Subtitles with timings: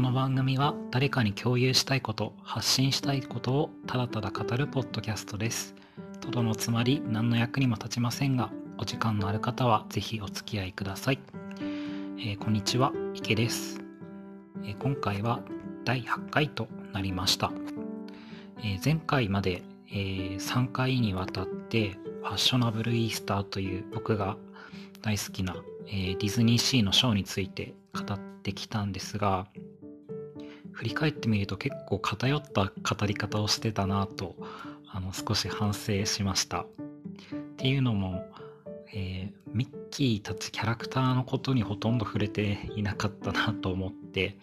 [0.00, 5.74] この番組は誰かに共有したいこと発信したいことをただただ語るポッドキャストです。
[6.20, 11.18] とどのつまり何の役にも立ちませんがお時間のある方はぜひお付き合いください、
[12.16, 13.82] えー、こんにちは池です、
[14.64, 15.42] えー、今回は
[15.84, 17.52] 第8回となりました、
[18.60, 19.62] えー、前回まで、
[19.92, 24.38] え3回にわたってファッショナブルイースターという僕が
[25.02, 25.56] 大好きな、
[25.88, 29.46] えディズニーシーのショーについて語ってきたんですが
[30.72, 34.36] 振り返ってみると結構偏った語り方をしてたなと
[34.88, 36.62] あの少し反省しました。
[36.62, 36.66] っ
[37.56, 38.24] ていうのも、
[38.94, 44.36] えー、ミッキーたちキャラクターのことにほとんど触れていなかったなと思って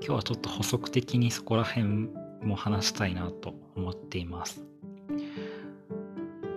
[0.00, 2.10] 今日はちょっと補足的にそこら辺
[2.42, 4.64] も話したいなと思っています。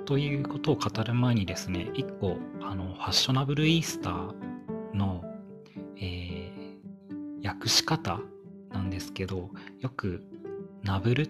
[0.05, 5.23] ということを語る前にですね一個あのファッショナブルイースターの
[5.97, 8.19] えー、訳し方
[8.75, 10.23] なんですけどよく
[10.83, 11.29] ナブルっ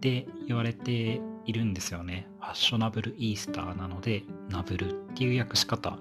[0.00, 2.26] て言われているんですよね。
[2.40, 5.98] ファッショナブルイースターなのでナブルっていう訳し方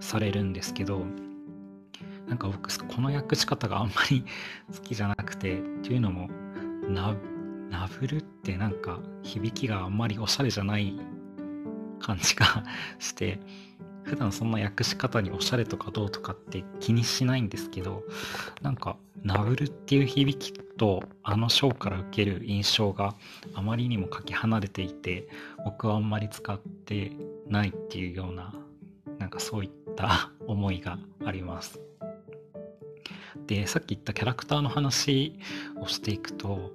[0.00, 1.04] されるんですけど
[2.28, 4.24] なんか僕この訳し方があんまり
[4.74, 6.28] 好きじゃなくてっていうのも
[6.88, 7.14] ナ
[8.00, 10.98] ブルってなんか響きがあんまりおしゃれじゃない
[12.00, 12.64] 感じが
[12.98, 13.38] して
[14.04, 18.02] 普段そんな訳し方におしゃれとかどうとかって気にしないんですけど
[18.62, 23.14] なんかナブルっていう響きとあのショーから受ける印象が
[23.54, 25.28] あまりにもかけ離れていて
[25.64, 27.12] 僕はあんまり使って
[27.46, 28.54] ないっていうような
[29.18, 31.80] なんかそういった 思いがあります。
[33.46, 35.38] でさっき言ったキャラクターの話
[35.80, 36.72] をしていくと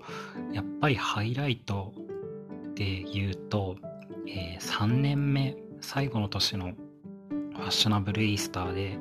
[0.54, 1.94] やっぱりハイライト
[2.76, 3.78] で言うと、
[4.28, 6.74] えー、3年目最後の年の
[7.56, 8.98] ファッショナブルイースターで、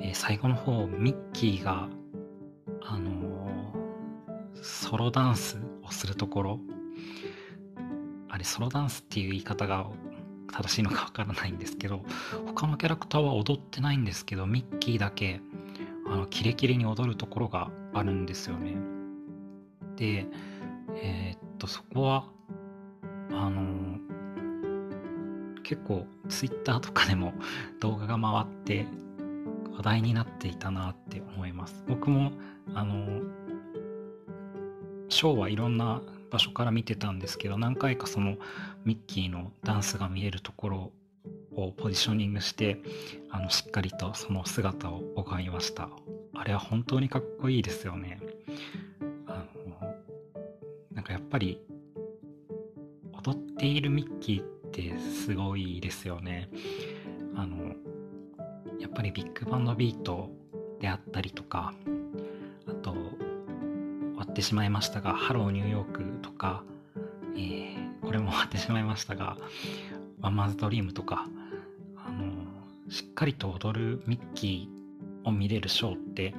[0.00, 1.88] えー、最後の方ミッキーが
[2.82, 6.60] あのー、ソロダンスをするところ
[8.28, 9.86] あれソロダンスっていう言い方が
[10.52, 12.02] 正しいのかわからないんですけど
[12.46, 15.40] 他のキャラクターは踊ってないんですけどミッキーだけ
[16.06, 18.76] あのキレキレに踊るところがあるんですよね。
[19.96, 20.26] で
[20.94, 22.24] えー、っとそこは
[23.30, 23.98] あの
[25.62, 27.34] 結構ツイッターとかでも
[27.80, 28.86] 動画が回って
[29.76, 31.84] 話題になっていたなって思います。
[31.86, 32.32] 僕も
[32.74, 33.20] あの
[35.08, 36.00] ショーはいろんな
[36.30, 38.36] 場所から見てたんですけど何回かその
[38.84, 40.92] ミッキーのダンスが見えるところ
[41.54, 42.80] をポジショニングして
[43.30, 45.90] あのしっかりとその姿を拝みました。
[46.34, 48.20] あれは本当にかっこいいですよね。
[49.26, 49.94] あの
[50.94, 51.60] なんかやっぱり
[53.12, 56.48] 踊っているミッキーってすごいですよね。
[57.34, 57.74] あの
[58.80, 60.30] やっぱりビッグバンドビート
[60.80, 61.72] であったりとか
[62.66, 62.98] あと終
[64.16, 66.64] わってしまいましたが「ハローニューヨーク」とか、
[67.36, 69.36] えー、これも終わってしまいましたが
[70.20, 71.26] 「ワンマンズドリーム」とか
[71.96, 72.32] あの
[72.90, 76.34] しっかりと踊るミッキーを見れるショーって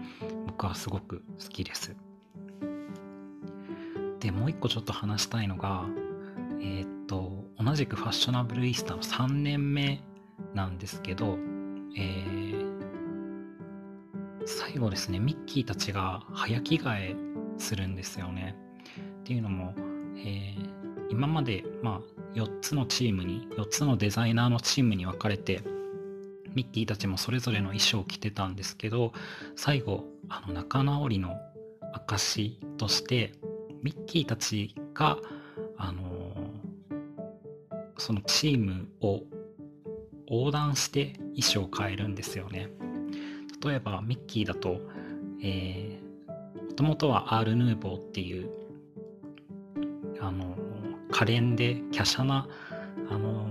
[0.46, 1.96] 僕はすごく好きです。
[4.20, 5.86] でもう一個ちょっと話したいのが
[6.62, 6.93] え、っと
[7.64, 10.02] 同じくファッショナブルイースターの3年目
[10.54, 11.38] なんですけど、
[11.98, 12.82] えー、
[14.46, 17.16] 最後ですねミッキーたちが早着替え
[17.58, 18.56] するんですよね。
[19.22, 19.74] っていうのも、
[20.18, 25.62] えー、今まで、まあ、4つのチームに4つのデザイナーのチームに分かれて
[26.54, 29.14] ミッキーたちもそれぞれの衣装を着てたんですけど
[29.56, 31.38] 最後あの仲直りの
[31.94, 33.32] 証として
[33.82, 35.18] ミッキーたちが
[35.78, 36.13] あの
[38.04, 39.22] そのチームを
[40.30, 42.70] 横断して衣装を変えるんですよね。
[43.66, 44.82] 例えばミッキーだと
[45.44, 48.50] えー、もともとはアール・ヌーボーっていう
[50.22, 50.56] あの
[51.12, 52.48] 可憐で華奢な
[53.10, 53.50] あの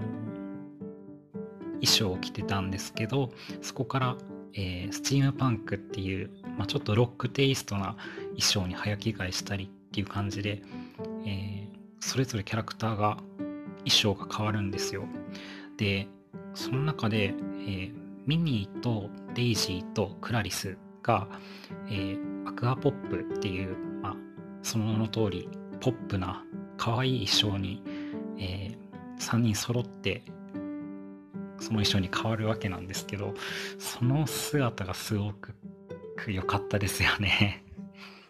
[1.75, 3.31] 衣装を着てたんですけど
[3.61, 4.17] そこから、
[4.55, 7.97] えー、スチームパンクっていう、まあ、ちょっとロックテイストな
[8.37, 10.63] 衣装に早着替えしたりっていう感じで、
[11.27, 11.69] えー、
[12.01, 13.19] それぞれキャラクターが
[13.85, 15.05] 衣装が変わるんですよ。
[15.77, 16.09] で、
[16.55, 17.93] その中で、えー、
[18.27, 21.29] ミニーとデイジーとクラリスが、
[21.89, 24.17] えー、アクアポップっていう、まあ、
[24.63, 25.49] その名の通り
[25.81, 26.45] ポップな
[26.77, 27.83] 可愛い衣装に、
[28.39, 30.23] えー、3人揃って
[31.59, 33.35] その衣装に変わるわけなんですけど
[33.79, 35.33] その姿がすご
[36.17, 37.65] く良かったですよね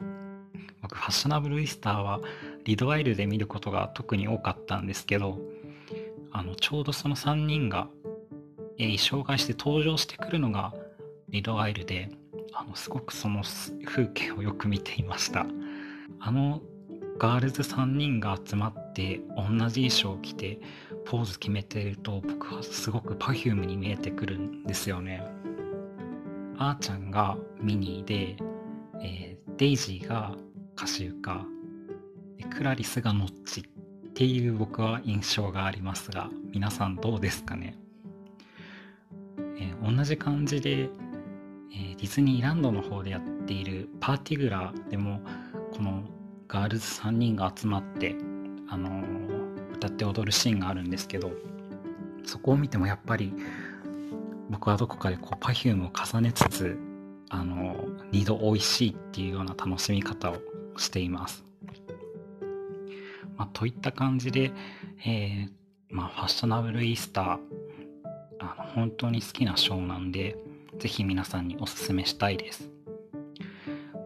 [0.82, 2.20] 僕ファッショナブルイスターは
[2.64, 5.38] リドワイルで見ることが特に多かったんですけど
[6.30, 7.88] あのちょうどその3人が、
[8.78, 10.72] えー、障害して登場してくるのが
[11.28, 12.10] リドワイルで
[12.54, 13.42] あのすごくその
[13.86, 15.46] 風景をよく見ていました。
[16.20, 16.60] あの
[17.18, 20.60] ガールズ3人が集まって同じ衣装を着て
[21.04, 25.22] ポーズ決めてると僕はすごく Perfume に見えてくるんですよね。
[26.58, 28.36] あーちゃんがミニーで、
[29.02, 30.34] えー、デイジーが
[30.74, 31.44] カシウカ
[32.44, 33.64] クラリスがノッチっ
[34.14, 37.76] ていう僕は印象がありますが皆さんどうですかね、
[39.58, 45.20] えー、同じ感じで、えー、ディズニーランドの方でやっているパーティグラーでも
[45.74, 46.04] この
[46.48, 48.14] ガールズ3人が集まって、
[48.68, 51.32] あのー、歌って踊るシーンがあるんですけど
[52.24, 53.32] そこを見てもやっぱり
[54.50, 56.78] 僕はどこかでこう Perfume を重ねつつ
[57.30, 57.74] あの
[58.12, 60.36] 2度美味しいっていうような楽しみ方を
[60.76, 61.51] しています。
[63.36, 64.52] まあ、といった感じで、
[65.06, 65.50] えー、
[65.90, 67.38] まあ、ファッショナブルイースター
[68.40, 70.36] あの本当に好きなショーなんで
[70.78, 72.70] ぜひ皆さんにおすすめしたいです。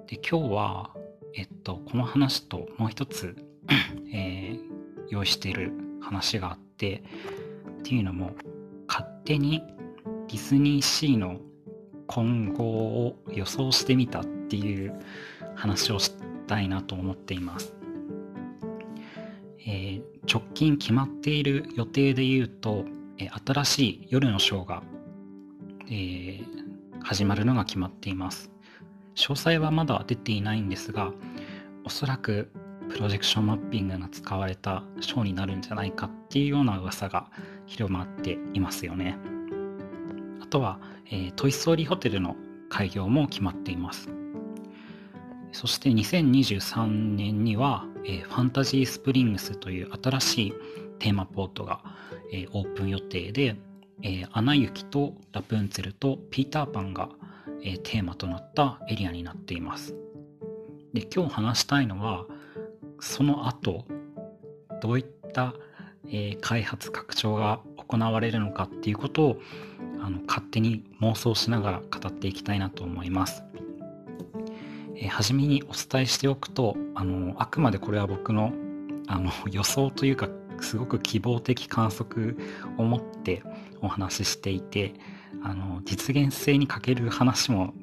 [0.06, 0.90] で今日は、
[1.34, 3.36] えっと、この話ともう一つ
[4.12, 4.60] えー、
[5.08, 7.02] 用意している話があって
[7.80, 8.32] っていうのも
[8.86, 9.62] 勝手に
[10.28, 11.40] ディズニーシーの
[12.06, 14.94] 今後を予想してみたっていう
[15.56, 16.12] 話をし
[16.46, 17.74] たいなと思っています。
[19.66, 20.02] えー、
[20.32, 22.84] 直近決まっている予定で言うと、
[23.18, 24.82] えー、新しい夜のショーが、
[25.88, 26.44] えー、
[27.02, 28.50] 始まるのが決まっています。
[29.16, 31.12] 詳細はまだ出ていないんですが、
[31.84, 32.50] おそらく
[32.88, 37.28] プロジェクションマッピングが使われたショーになるんじゃないかっていうような噂が
[37.66, 39.16] 広まっていますよね。
[40.40, 40.78] あとは、
[41.10, 42.36] え、トイ・ストーリーホテルの
[42.68, 44.15] 開業も決まっています。
[45.56, 50.54] そして2023年には、えー、ファンタジースプリングスという新しい
[50.98, 51.80] テーマポートが、
[52.30, 53.56] えー、オープン予定で、
[54.02, 57.08] えー、アナ雪とラプンツェルとピーターパンが、
[57.62, 59.94] えー、テーマとなったエリアになっています。
[60.92, 62.26] で今日話したいのは
[63.00, 63.86] その後
[64.82, 65.54] どういった、
[66.06, 69.40] えー、開発拡張が行われるのかっていうことを
[70.02, 73.45] あの勝手に妄想しながら語っていきたいなと思います。
[74.96, 78.52] えー、初めにお伝えしておくとあのあくまでこれは僕の
[79.06, 80.28] あの 予想というか
[80.60, 82.36] すごく希望的観測
[82.78, 83.42] を持って
[83.80, 84.94] お話ししていて
[85.42, 87.74] あの実現性に欠ける話も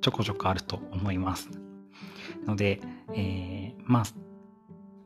[0.00, 1.50] ちょこちょこあると思います。
[2.46, 2.80] ので、
[3.14, 4.04] えー、まあ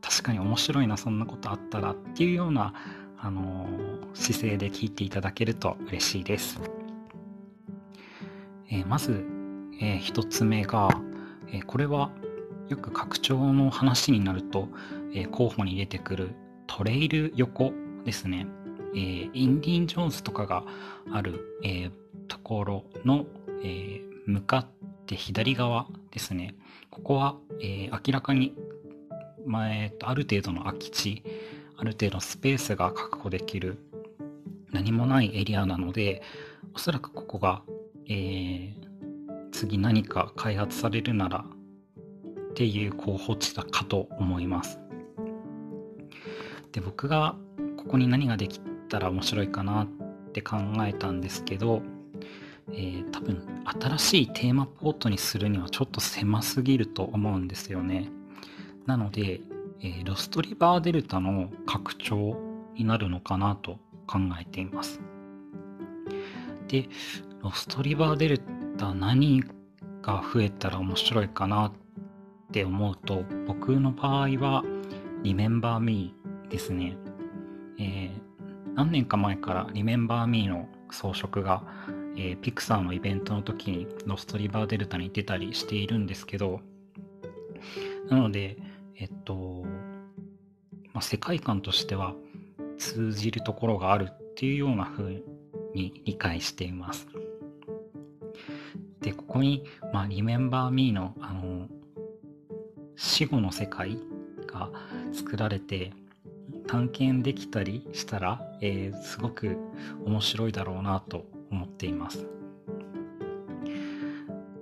[0.01, 2.73] 確かに面白いなそんなことあったらっていうような
[3.17, 3.67] あの
[4.13, 6.59] 姿勢で聞いていただけると嬉しいです、
[8.69, 9.25] えー、まず、
[9.79, 10.89] えー、一つ目が
[11.51, 12.11] えこれは
[12.69, 14.69] よく拡張の話になると、
[15.13, 16.35] え候補に出てくる
[16.67, 17.73] トレイル横
[18.05, 18.47] ですね、
[18.93, 20.63] えー、インディ・ン・ジョーンズとかが
[21.11, 21.91] ある、えー、
[22.27, 23.25] ところの、
[23.63, 24.65] えー、向かっ
[25.05, 26.55] て左側ですね。
[26.89, 28.55] ここは、え明らかに、
[29.45, 31.23] まあえー、ある程度の空き地
[31.81, 33.79] ある程度スペースが確保できる
[34.71, 36.21] 何もないエリアなので
[36.75, 37.63] おそらくここが、
[38.07, 38.73] え、
[39.51, 41.45] 次何か開発されるなら
[42.51, 44.79] っていう候補地だかと思います。
[46.71, 47.35] で僕が
[47.77, 48.59] ここに何ができ
[48.89, 49.87] たら面白いかなっ
[50.31, 51.81] て考えたんですけど、
[52.71, 53.45] えー、多分
[53.81, 58.09] 新しいテーマポートにするにはちょっと狭すぎると思うんですよね。
[58.85, 59.41] なので、
[59.81, 62.37] えー、ロストリバーデルタの拡張
[62.75, 65.01] になるのかなと考えています。
[66.67, 66.87] で、
[67.41, 68.41] ロストリバーデル
[68.81, 69.43] タ何
[70.01, 71.71] が増えたら面白いかなっ
[72.51, 74.63] て思うと僕の場合は
[75.23, 76.15] Remember Me
[76.49, 76.97] ですね、
[77.79, 78.11] えー、
[78.73, 81.63] 何年か前から Remember Me の装飾が、
[82.17, 86.59] えー、ピクサーのイベントの時にロストリバーデルタに出たりしているんですけど
[88.09, 88.57] なので
[88.97, 89.63] えっと、
[90.93, 92.15] まあ、世界観としては
[92.79, 95.21] 通じるところがあるっていうような風
[95.75, 97.07] に理解しています。
[99.01, 101.67] で、ここに、まあ、Remember Me の、あの、
[102.95, 103.97] 死後の世界
[104.47, 104.69] が
[105.11, 105.91] 作られて、
[106.67, 109.57] 探検できたりしたら、えー、すごく
[110.05, 112.27] 面白いだろうなと思っています。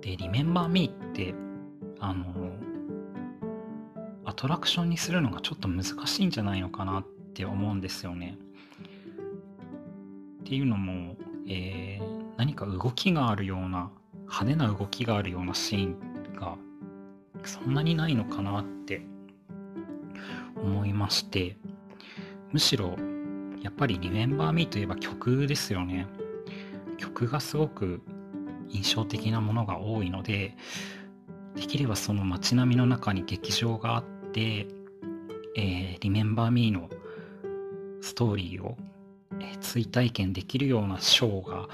[0.00, 1.34] で、Remember Me って、
[2.00, 2.24] あの、
[4.24, 8.38] アトラクションにするのがちょっと難しいんじゃないのかなって思うんですよね。
[10.40, 11.16] っていうのも、
[11.46, 13.90] えー、何か動きがあるような
[14.30, 16.56] 派手な動きがあるようなシーンが
[17.44, 19.02] そんなにないのかなって
[20.56, 21.56] 思いまして
[22.52, 22.96] むしろ
[23.62, 26.06] やっぱり「Remember Me」といえば曲ですよね。
[26.96, 28.02] 曲がすごく
[28.68, 30.54] 印象的なものが多いので
[31.56, 34.68] できればその街並みの中に劇場があって
[35.56, 36.90] 「えー、リメンバー・ミー」の
[38.02, 38.76] ストーリーを、
[39.40, 41.68] え、追体験できるようなショーが、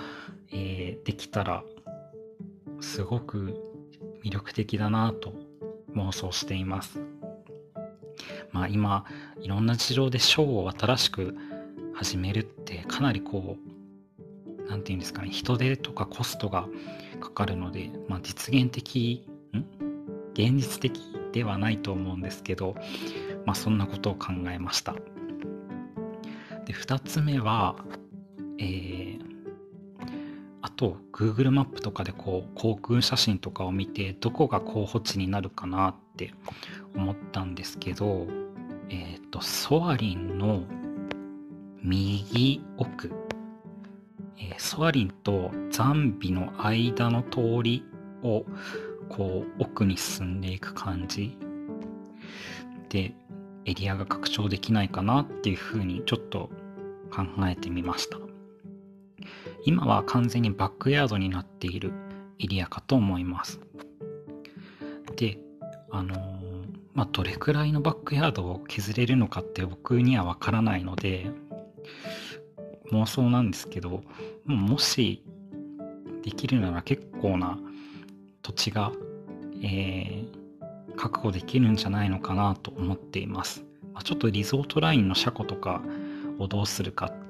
[0.53, 1.63] えー、できたら
[2.81, 3.61] すごく
[4.25, 5.35] 魅力的だなと
[5.95, 7.01] 妄想しています。
[8.53, 9.05] まあ今
[9.41, 11.37] いろんな事情でショーを新しく
[11.95, 16.67] 始めるってかなりこう何て言うんですかね人手とかコストが
[17.21, 19.65] かかるので、まあ、実現的ん？
[20.33, 21.01] 現実的
[21.33, 22.77] ではないと思うんですけど、
[23.45, 24.95] まあ、そんなことを考えました
[26.65, 27.77] で2つ目は
[28.59, 29.36] えー、
[30.77, 36.33] と Google マップとかでこう航空写真とかを見てどこが候補地になるかなって
[36.95, 38.27] 思ったんですけど
[38.89, 40.63] えっ、ー、とソアリンの
[41.83, 43.13] 右奥、
[44.39, 47.85] えー、ソアリンとザンビの間の通り
[48.23, 48.45] を
[49.09, 51.39] こう奥に進んでいく感じ
[52.89, 53.15] で
[53.65, 56.51] エリアが拡張できないかなっていうふうにちょっと
[57.11, 58.26] 考えてみました。
[59.67, 61.93] 今は完全にバックヤードになっている
[62.39, 63.61] エリアかと思います
[65.17, 65.39] で
[65.91, 66.19] あのー、
[66.95, 71.27] まあどれくらいのバックヤードを削れるのかって僕にはわからないので
[72.93, 74.03] 妄想なんですけど
[74.45, 75.25] もし
[76.23, 77.59] できるなら結構な
[78.43, 78.93] 土地が、
[79.63, 83.65] えー、確保できるんじゃないのかなと思っています。
[83.93, 85.83] ま、ちょっとリゾートラインの車庫とか
[86.39, 87.26] をどうするかっ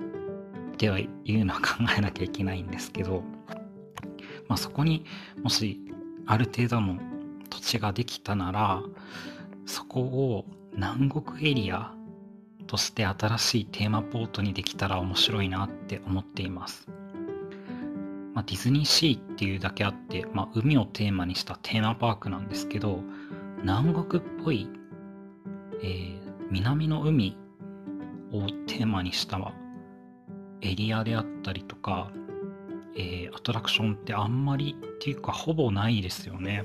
[0.77, 3.23] てはいうのは考えなきゃいけないんですけど、
[4.49, 5.05] まあ、そこに
[5.43, 5.81] もし
[6.27, 6.99] ある程度の
[7.51, 8.83] 土地ができたなら
[9.65, 11.93] そこを南国エリア
[12.67, 16.89] として新しいテーマポートにできたら面白いなって思っています。
[18.35, 23.01] まあ、ディズニーシーっていうだけあって、まあ、海をテーマにしたテーマパークなんですけど、
[23.63, 24.69] 南国っぽい、
[25.83, 26.19] えー、
[26.51, 27.39] 南の海
[28.33, 29.39] をテーマにした
[30.63, 32.11] エリアであったりとか、
[32.97, 36.65] えー、アトラクションってあんまりっていうかほぼないですよね。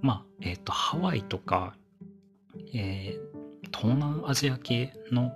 [0.00, 1.76] まあ、えっ、ー、と、ハワイとか、
[2.72, 5.32] えー、東南アジア系の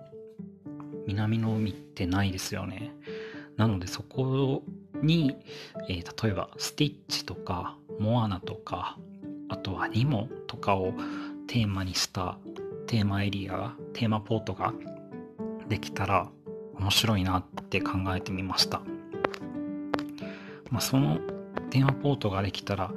[1.06, 2.92] 南の海ってないですよね。
[3.56, 4.62] なのでそこ
[5.02, 5.36] に、
[5.88, 8.96] えー、例えばスティッチとかモアナとか
[9.48, 10.92] あとはニモとかを
[11.48, 12.38] テーマにした
[12.86, 14.72] テーマエリアテーマポートが
[15.68, 16.30] できたら
[16.78, 18.80] 面白いなって考えてみました、
[20.70, 21.18] まあ、その
[21.70, 22.92] テーマポートができたら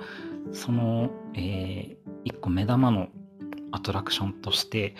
[0.54, 1.96] その、えー、
[2.26, 3.10] 一個目玉の
[3.72, 4.96] アトラクションとして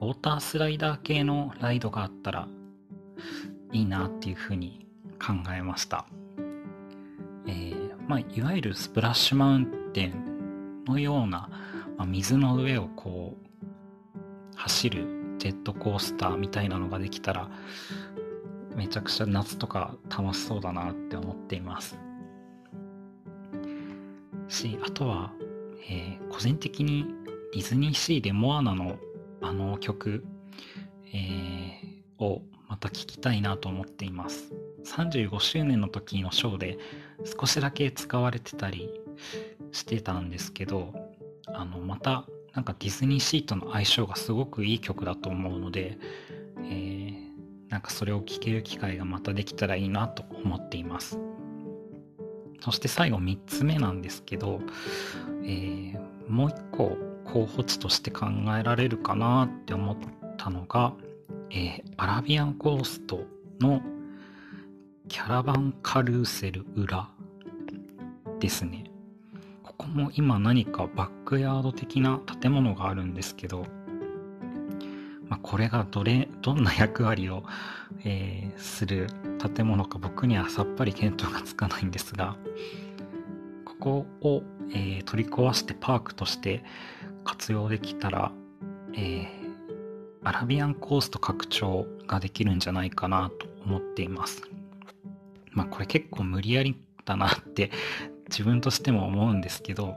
[0.00, 2.48] ウォータースライダー系のライドがあったら
[3.72, 4.86] いいなっていうふうに
[5.24, 6.06] 考えました。
[7.46, 11.48] えー、まあ、いわゆるスプラッシュマウンテンのような、
[11.96, 14.22] まあ、水の上をこう
[14.56, 17.48] 走るジェットコースターみたいなのができたら
[18.76, 21.98] めちゃくちゃ夏とか楽しそうだなって思っています。
[24.48, 25.32] し、あとは、
[25.88, 27.06] えー、個人的に
[27.52, 28.98] ディズニーシーでモアナの
[29.40, 30.24] あの曲、
[31.12, 34.52] えー、をまた聴きたいなと思っています。
[34.84, 36.78] 35周年の時のショーで
[37.38, 38.88] 少しだけ使われてたり
[39.72, 40.94] してたんですけど、
[41.46, 42.24] あの、また
[42.54, 45.98] なんかディズニーシートの相性がすごくいい曲だと思うので、
[46.58, 47.01] えー、
[47.72, 51.18] なんかそれを聴ける機会がまたできたらいいなと思っています。
[52.60, 54.60] そして最後3つ目なんですけど、
[55.42, 55.98] えー、
[56.28, 58.26] もう1個候補地として考
[58.60, 59.96] えられるかなって思っ
[60.36, 60.92] たのが、
[61.50, 63.24] えー、アラビアンコースト
[63.58, 63.80] の
[65.08, 67.08] キャラバンカルーセル裏
[68.38, 68.84] ですね。
[69.62, 73.64] ここも今何かバックヤード的な建物があるんですけど、
[75.32, 77.42] まあ、これがどれ、どんな役割を、
[78.04, 79.06] えー、する
[79.54, 82.36] 建物か僕にはさっぱり見当がつかないんですが、
[83.64, 86.62] ここを、えー、取り壊してパークとして
[87.24, 88.30] 活用できたら、
[88.94, 89.26] えー、
[90.22, 94.42] アラビアンコースト拡張ができるんじゃないかなと思っています。
[95.52, 97.70] まあこれ結構無理やりだなって
[98.28, 99.94] 自分としても思うんですけど、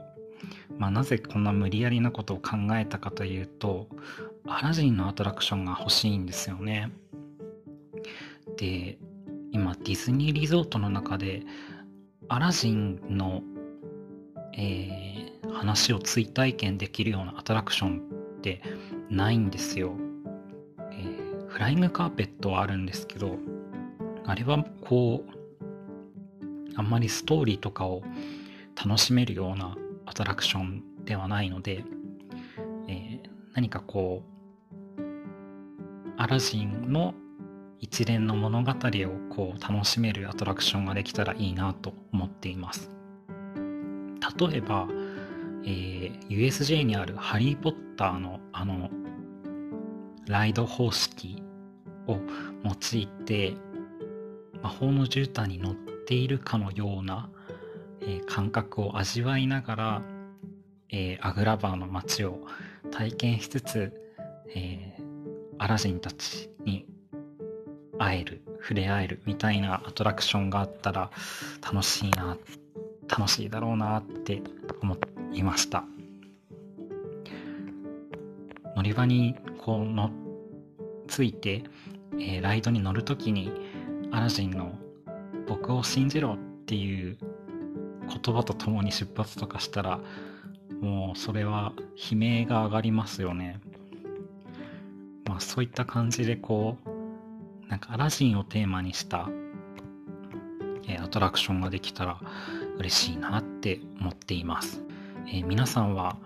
[0.77, 3.87] まあなぜこんな無理やりなことを考えたかというと、
[4.47, 6.91] アラジンのアトラクションが欲しいんですよね。
[8.57, 8.97] で、
[9.51, 11.43] 今ディズニーリゾートの中で
[12.27, 13.41] アラジンの、
[14.53, 18.01] えー、話を追体験できるようなアトラクション
[18.37, 18.61] って
[19.09, 19.93] ないんですよ。
[20.91, 23.37] えー、フライングカーペットはあるんですけど、
[24.25, 25.35] あれはこう、
[26.75, 28.03] あんまりストーリーとかを
[28.75, 31.83] 楽しめるようなアトラクションではないので、
[32.87, 34.35] えー、何かこう
[36.17, 37.13] アラジンの
[37.79, 38.75] 一連の物語を
[39.29, 42.89] こう楽しめるアトラクションができたらいいなと思っています。
[44.39, 44.87] 例えば、
[45.63, 48.89] えー、USJ にあるハリー・ポッターのあの
[50.27, 51.43] ライド方式
[52.07, 52.17] を
[52.63, 53.53] 用いて
[54.63, 55.75] 魔法の絨毯に乗っ
[56.07, 57.29] ているかのような、
[58.05, 60.01] えー、感覚を味わいながら、
[60.89, 62.39] えー、アグラバーの街を
[62.91, 63.93] 体験しつつ、
[64.55, 65.03] えー、
[65.57, 66.85] アラジンたちに
[67.97, 71.11] 会える触れ合えるみたいなアトラクションがあったら
[71.61, 72.37] 楽しいな
[73.07, 74.41] 楽しいだろうなって
[74.81, 74.97] 思
[75.33, 75.83] いました。
[78.75, 80.11] 乗り場にこうの
[81.07, 81.63] ついて、
[82.13, 83.51] えー、ライドに乗るときに
[84.11, 84.77] アラジンの
[85.47, 86.33] 「僕を信じろ」
[86.63, 87.17] っていう
[88.07, 89.99] 言葉とともに出発とかしたら
[90.81, 91.73] もうそれは
[92.11, 93.59] 悲鳴が上がりますよね。
[95.25, 99.29] まあそういった感じでこうなんかアラジンをテーマにした、
[100.87, 102.19] えー、アトラクションができたら
[102.77, 104.83] 嬉しいなって思っています、
[105.27, 106.17] えー、皆さんは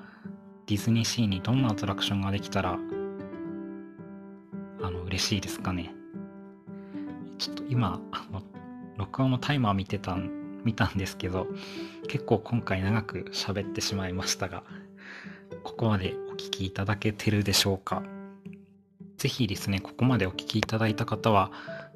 [0.67, 2.77] ディズニーシーにどんなアトラクションができたら
[4.81, 5.93] あの嬉しいですかね。
[7.37, 8.41] ちょっと今あの
[8.97, 11.47] 録音のタイマー見てたん見たんですけど
[12.07, 14.63] 結構今回長く喋ってしまいましたが
[15.63, 18.03] ここまでお聞きいただけてるでしょうか？
[19.17, 21.51] ぜひですね、ここまでお聞きいただいた方は、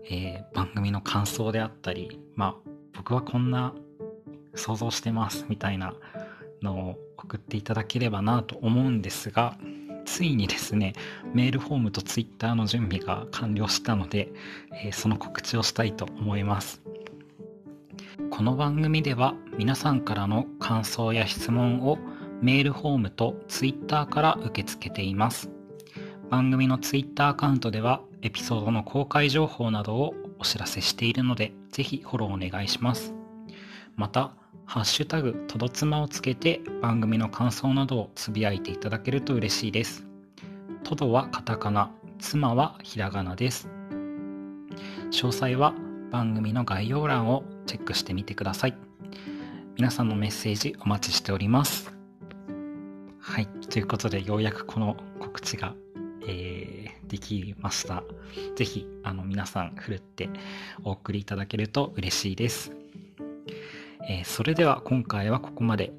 [0.09, 3.73] えー、番組の感想であったり、まあ、僕はこんな
[4.55, 5.93] 想像してますみたいな
[6.61, 9.57] のを送っていただければなと思うんですが、
[10.03, 10.95] ついにですね、
[11.33, 14.33] メールフォームとツイッターの準備が完了したので、
[14.83, 16.82] えー、その告知をしたいと思います。
[18.29, 21.97] この番組では皆さんからの感想や質問を
[22.41, 25.49] メールフォームとツイッターから受け付けています。
[26.29, 33.15] 番組の Twitter アカウントではエピソードの公開情報などをお知らせしているので、ぜひフォローお願いします。
[33.95, 34.33] また、
[34.65, 40.05] ハッシュタグとどつまをつけて番組の感想などをつぶやいていただけると嬉しいです。
[40.83, 43.69] トドはカタカナ、妻はひらがなです。
[45.11, 45.73] 詳細は
[46.11, 48.77] 番組の概要欄をチェックしてみてください。
[49.75, 51.93] 皆さんのメッセージお待ちしております。
[53.19, 53.47] はい。
[53.47, 55.75] ということで、ようやくこの告知が
[56.27, 58.03] えー、できました。
[58.55, 60.29] ぜひ、あの、皆さん、ふるって
[60.83, 62.71] お送りいただけると嬉しいです。
[64.07, 65.93] えー、それでは今回はここまで。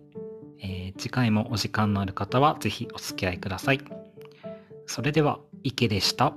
[0.66, 3.80] えー、次回もお時間のある方はぜひお付き合いください。
[4.86, 6.34] それでは、池でした。